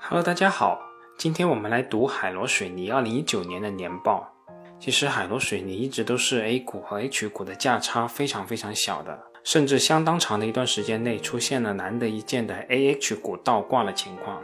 [0.00, 0.80] Hello，大家好，
[1.18, 4.26] 今天我们来读海螺水泥二零一九年的年报。
[4.78, 14.40] 其实海螺水泥一直都是 A 股和 H 股的价差非常非常小的，甚至相当长的一段时间内出现了难得一见的 AH 股倒挂的情况。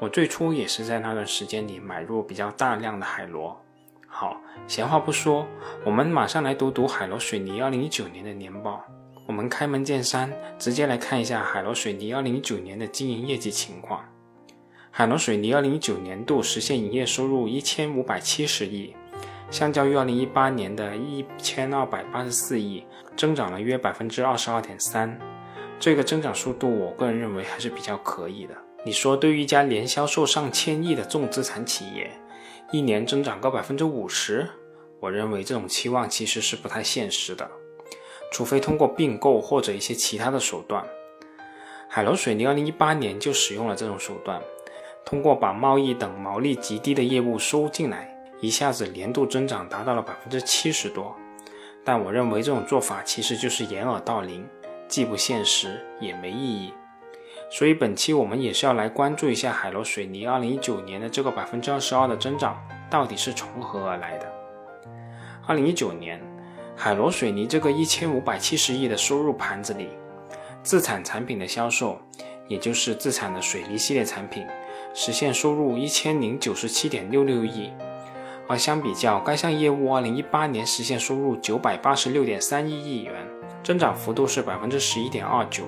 [0.00, 3.58] 我最初也是在那段时间里买入比较大量的海螺。
[4.06, 4.36] 好，
[4.66, 5.46] 闲话不说，
[5.84, 8.84] 我们马上来读读海螺水泥二零一九年的年报。
[9.26, 14.04] 我们开门见山，直接来看一下海螺水泥二零一九年的经营业绩情况。
[14.96, 18.94] 海螺水泥二零一九年度实现营业收入一千五百七十亿，
[19.50, 22.84] 相较于二零一八年的一千二百八十四亿，
[23.16, 25.18] 增长了约百分之二十二点三。
[25.80, 28.54] 这个增长速度，我个人认为还是比较可以的。
[28.84, 32.08] 你说，对于一家年销售上千亿的重资产企业，
[32.70, 34.48] 一年增长个百分之五十，
[35.00, 37.50] 我认为这种期望其实是不太现实的，
[38.30, 40.86] 除非通过并购或者一些其他的手段。
[41.88, 44.40] 海螺水泥二零一八年就使用了这种手段。
[45.04, 48.08] 通过把贸易等毛利极低的业务收进来，
[48.40, 51.14] 一下子年度增长达到了百分之七十多。
[51.84, 54.46] 但我认为这种做法其实就是掩耳盗铃，
[54.88, 56.72] 既不现实也没意义。
[57.50, 64.26] 所以本期我们也是要来关注一下海螺水泥二零一九年的这个百分之二十二的增长到底是从何而来的。
[65.46, 66.18] 二零一九年，
[66.74, 69.90] 海螺水泥这个一千五百七十亿的收入盘子里，
[70.62, 72.00] 自产产品的销售，
[72.48, 74.46] 也就是自产的水泥系列产品。
[74.94, 77.72] 实现收入一千零九十七点六六亿，
[78.46, 83.26] 而相比较该项业务，二零一八年实现收入九百八十六点三一亿元，
[83.64, 85.64] 增长幅度是百分之十一点二九。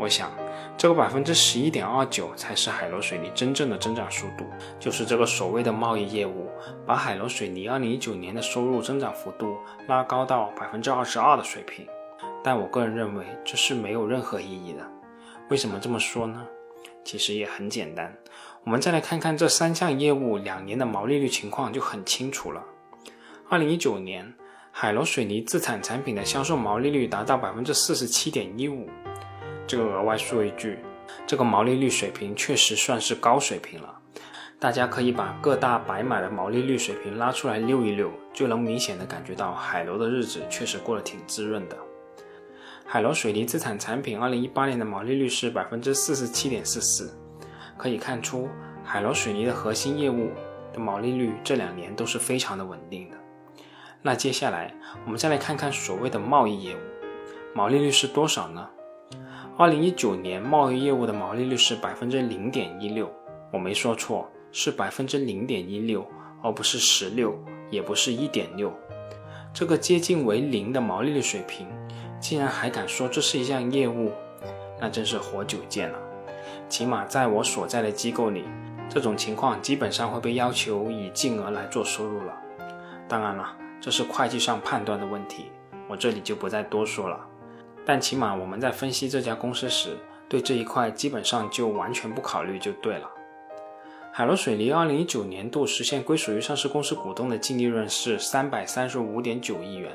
[0.00, 0.32] 我想，
[0.78, 4.46] 这个百分之十一点二九才是海螺水泥真正的增长速度，
[4.80, 6.48] 就是这个所谓的贸易业务，
[6.86, 11.86] 把海螺水泥二零一九年的收入增长幅度拉高到百分之二十二的水平。
[12.42, 14.80] 但我个人认为这是没有任何意义的。
[15.50, 16.46] 为什么这么说呢？
[17.04, 18.16] 其实也很简单。
[18.64, 22.64] 我们再来看看这三项业务两年的毛利率情况就很清楚了。
[23.50, 24.32] 二零一九年，
[24.72, 28.88] 海螺水泥自产产品的销售毛利率达到百分之四十七点一五。
[29.66, 30.78] 这个额外说一句，
[31.26, 33.98] 这个毛利率水平确实算是高水平了。
[34.58, 41.76] 大家可以把各大白马的毛利率水平拉出来溜一溜，就能明显的感觉到海螺的日子确实过得挺滋润的。
[42.86, 47.14] 海螺水泥自产产品二零一八年的毛利率是百分之四十七点四四。
[47.76, 48.48] 可以看出，
[48.84, 50.30] 海螺水泥的核心业务
[50.72, 53.16] 的毛利率这两年都是非常的稳定的。
[54.02, 54.74] 那接下来
[55.04, 56.78] 我们再来看看所谓的贸易业务，
[57.54, 58.68] 毛利率是多少呢？
[59.56, 63.10] 二零一九年贸易业务的毛利率是百分之零点一六，
[63.52, 66.06] 我没说错，是百分之零点一六，
[66.42, 67.38] 而不是十六，
[67.70, 68.72] 也不是一点六。
[69.52, 71.66] 这个接近为零的毛利率水平，
[72.20, 74.10] 竟然还敢说这是一项业务，
[74.80, 75.98] 那真是活久见了。
[76.68, 78.44] 起码在我所在的机构里，
[78.88, 82.36] 这种情况基本上会被要求以净额来做收入了。
[83.08, 85.46] 当然了，这是会计上判断的问题，
[85.88, 87.20] 我这里就不再多说了。
[87.84, 89.96] 但起码我们在分析这家公司时，
[90.28, 93.08] 对这一块基本上就完全不考虑就对了。
[94.10, 99.92] 海螺水泥二零一九年度实现归属于上市公司股东的净利润是三百三十五点九亿元，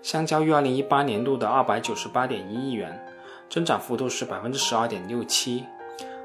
[0.00, 3.04] 相较于二零一八年度的二百九十八点一亿元，
[3.50, 5.64] 增长幅度是百分之十二点六七。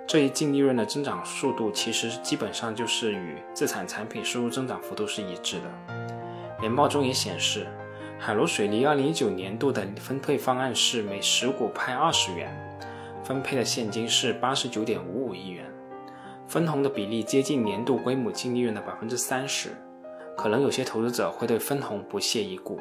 [0.05, 5.95] 这一净利润的增长速度，其实基本上就是与自产产品收入增长幅度是一致的。
[6.59, 7.65] 年报中也显示，
[8.19, 12.53] 海螺水泥2019年度的分配方案是每十股派二十元，
[13.23, 15.65] 分配的现金是八十九点五五亿元，
[16.47, 19.69] 分红的比例接近年度归母净利润的百分之三十。
[20.37, 22.79] 可能有些投资者会对分红不屑一顾，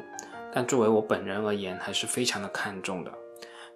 [0.53, 3.11] 但作为我本人而言，还是非常的看重的。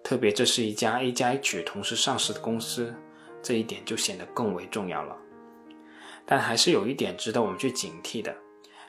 [0.03, 2.93] 特别这是一家 A 加 H 同时上市的公司。
[3.41, 5.15] 这一点就显得更为重要了，
[6.25, 8.35] 但还是有一点值得我们去警惕的，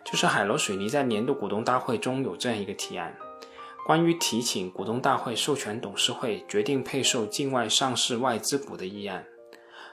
[0.05, 3.15] 就是海螺水泥在年度股东大会中有这样一个提案，
[3.87, 9.25] 关于提请股东大会授权董事会决定配售境外上市外资股的议案，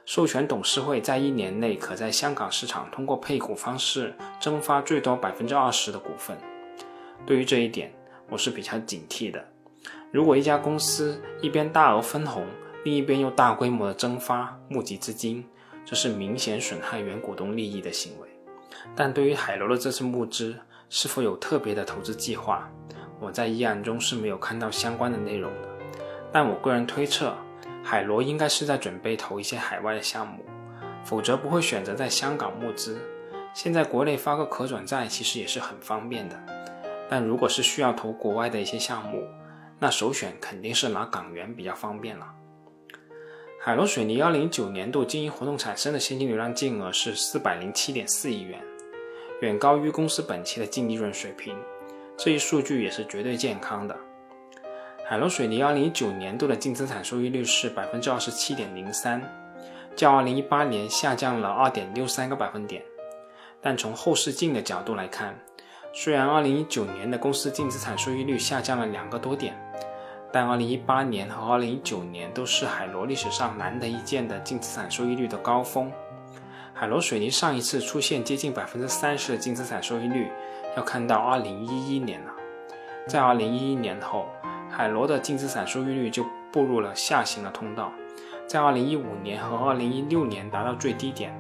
[0.06, 6.38] 授权董事会在一年内可在香港市场通过配股方式增发最多百分之二十的股份。
[7.26, 7.94] 对于这一点，
[8.30, 9.44] 我是比较警惕的。
[10.12, 12.46] 如果一家公司一边大额分红，
[12.86, 15.44] 另一边又大规模的增发募集资金，
[15.84, 18.30] 这是明显损害原股东利益的行为。
[18.96, 20.56] 但对于海螺的这次募资
[20.88, 22.70] 是否有特别的投资计划，
[23.20, 25.70] 我在议案中是没有看到相关的内容的。
[26.32, 27.36] 但我个人推测，
[27.84, 30.46] 海螺应该是在准备投一些海外的项目，
[31.04, 33.02] 否则不会选择在香港募资。
[33.56, 36.40] 现在国内发个可转债其实也是很方便的，
[37.10, 39.24] 但如果是需要投国外的一些项目，
[39.80, 42.28] 那首选肯定是拿港元比较方便了。
[43.66, 48.62] 海螺水泥二零一九年度经营活动产生的现金流量净额是四百零七点四亿元，
[49.42, 51.58] 远高于公司本期的净利润水平。
[52.16, 53.98] 这一数据也是绝对健康的。
[55.10, 59.20] 海螺水泥二零一九年度的净资产收益率是百分之二十七点零三，
[59.96, 62.84] 较二零一八年下降了二点六三个百分点。
[63.60, 65.36] 但从后视镜的角度来看，
[65.92, 69.60] 虽然二零一九年的公司净资产收益率下降了两个多点。
[70.36, 75.90] 但2018年和2019年都是海螺历史上难得一见的净资产收益率的高峰。
[76.74, 80.30] 海螺水泥上一次出现接近百分之三十的净资产收益率，
[80.76, 82.34] 要看到2011年了。
[83.08, 84.28] 在2011年后，
[84.70, 87.90] 海螺的净资产收益率就步入了下行的通道。
[88.46, 91.34] 在2015年和2016年达到最低点，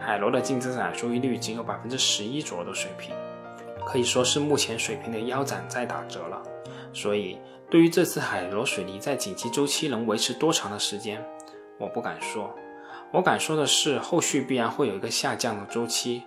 [0.00, 3.14] 海螺的净资产收益率仅有百分之十一左右的水平，
[3.86, 6.42] 可以说是目前水平的腰斩在打折了。
[6.92, 7.38] 所以。
[7.72, 11.24] 对于这次海螺水泥在景气周期能维持多长的时间，
[11.78, 12.54] 我不敢说。
[13.10, 16.22] 我敢说的是，后续必然会有一个下降的周期，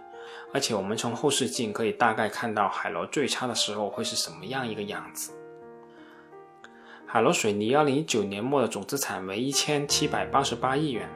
[0.51, 5.33] 而且我们从后视镜可以大概看到海螺最差的时候会是什么样一个样子。
[7.05, 11.07] 海螺水泥二零一九年末的总资产为一千七百八十八亿元，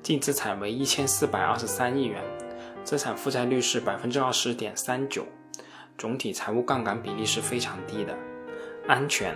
[0.00, 2.22] 净资产为一千四百二十三亿元，
[2.84, 5.26] 资产负债率是百分之二十点三九，
[5.98, 8.16] 总体财务杠杆比例是非常低的，
[8.86, 9.34] 安全。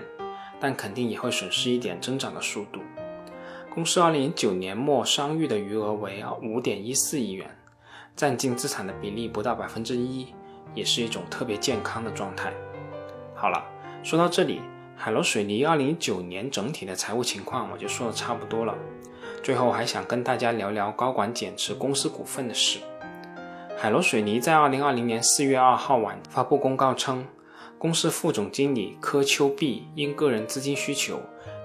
[0.62, 2.82] 但肯定也会损失一点增长的速度。
[3.72, 7.56] 公司二零一九年末商誉的余额为五点一四亿元，
[8.14, 10.34] 占净资产的比例不到百分之一，
[10.74, 12.52] 也是一种特别健康的状态。
[13.34, 13.64] 好了，
[14.02, 14.60] 说到这里，
[14.94, 18.76] 海螺水泥二零一九年整体的财务情况我就说的差不多了。
[19.42, 22.80] 最后还想跟大家聊聊高管减持公司股份的事。
[23.78, 27.24] 海螺水泥在二零二零年四月二号晚发布公告称。
[27.80, 31.18] 公司副总经理柯秋碧因个人资金需求，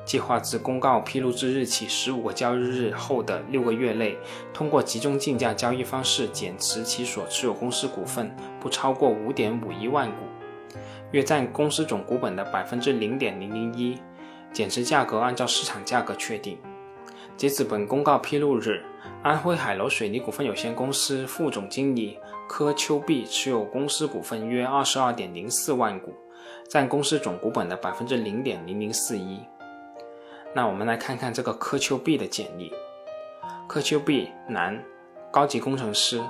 [0.05, 4.15] 计划自公告披露之日起十五个交易日后的六个月内，
[4.53, 10.23] 通过集中竞价交易方式减持其所持有公司股份不超过五点五一万股，
[11.11, 13.99] 约占公司总股本的百分之零点零零一。
[14.53, 16.57] 减持价格按照市场价格确定。
[17.35, 18.81] 截止本公告披露日，
[19.21, 22.17] 安徽海螺水泥股份有限公司副总经理。
[22.47, 26.13] 柯秋碧持有公司股份约二十二点零四万股，
[26.69, 29.39] 占公司总股本的百分之零点零零四一。
[30.53, 32.71] 那我们来看看这个柯秋碧的简历。
[33.67, 34.81] 柯秋碧，男，
[35.31, 36.21] 高级工程师。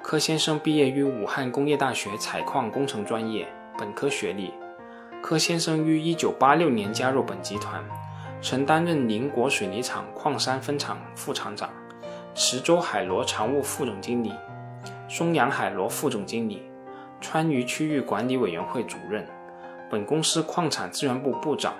[0.00, 3.46] 柯先生毕业于武汉工业大学采矿工程专业，
[3.76, 4.54] 本科学历。
[5.20, 7.84] 柯先生于一九八六年加入本集团，
[8.40, 11.68] 曾担任宁国水泥厂矿山分厂副厂长，
[12.32, 14.32] 池州海螺常务副总经理。
[15.08, 16.62] 松阳海螺副总经理，
[17.18, 19.26] 川渝区域管理委员会主任，
[19.90, 21.74] 本公司矿产资源部部长、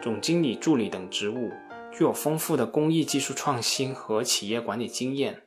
[0.00, 1.50] 总经理助理等职务，
[1.90, 5.42] 具有丰富的工艺技术创新和企业管理经验。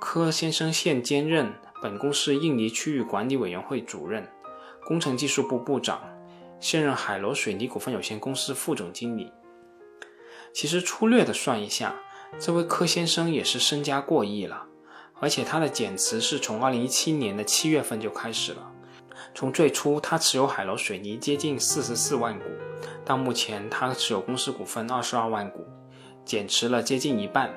[0.00, 4.28] 柯先生现兼任本公司印尼区域管理委员会主任、
[4.84, 6.00] 工程技术部部长，
[6.60, 9.32] 现任海螺水泥股份有限公司副总经理。
[10.54, 11.96] 其实粗略的算一下，
[12.38, 14.66] 这位柯先生也是身家过亿了。
[15.22, 18.72] 而且他的减持是从二零一七年的七月份就开始了。
[19.32, 22.44] 从最初他持有海螺水泥接近四十四万股，
[23.04, 25.64] 到目前他持有公司股份二十二万股，
[26.24, 27.54] 减持了接近一半。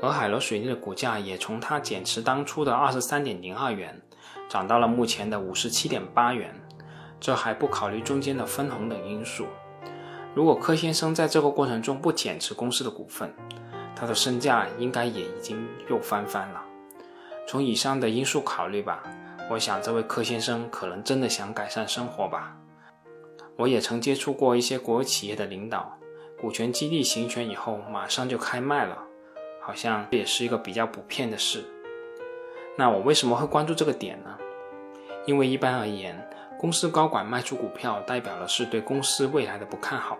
[0.00, 4.00] 而海螺水泥的股价也从他减持当初的二十三点零二元，
[4.48, 6.54] 涨到了目前的五十七点八元。
[7.20, 9.46] 这还不考虑中间的分红等因素。
[10.34, 13.34] 如果柯先生在这个过程中不减持公司的股份，
[13.94, 16.62] 他的身价应该也已经又翻番了。
[17.46, 19.02] 从以上的因素考虑吧，
[19.48, 22.56] 我想这位柯先生可能真的想改善生活吧。
[23.56, 25.96] 我也曾接触过一些国有企业的领导，
[26.40, 28.98] 股权激励行权以后马上就开卖了，
[29.62, 31.64] 好像这也是一个比较普遍的事。
[32.76, 34.36] 那我为什么会关注这个点呢？
[35.24, 40.18] 因为一般而言，公司高管卖出股票代表的是对公司未来的不看好，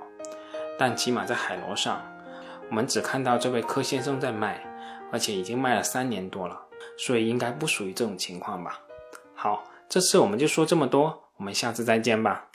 [0.79, 2.01] 但起码在海螺上，
[2.71, 4.65] 我们只看到这位柯先生在卖，
[5.13, 6.63] 而且已经卖了三年多了。
[6.97, 8.81] 所以应该不属于这种情况吧。
[9.35, 12.49] 好，这次我们就说这么多，我们下次再见吧。